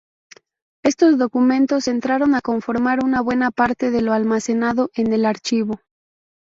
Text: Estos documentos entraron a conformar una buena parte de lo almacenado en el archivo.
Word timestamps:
Estos 0.83 1.19
documentos 1.19 1.87
entraron 1.87 2.33
a 2.33 2.41
conformar 2.41 3.05
una 3.05 3.21
buena 3.21 3.51
parte 3.51 3.91
de 3.91 4.01
lo 4.01 4.13
almacenado 4.13 4.89
en 4.95 5.13
el 5.13 5.25
archivo. 5.27 5.79